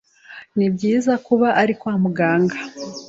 Ni 0.57 0.67
byiza 0.73 1.13
kuba 1.25 1.47
uri 1.61 1.73
kwa 1.79 1.93
muganga. 2.03 2.57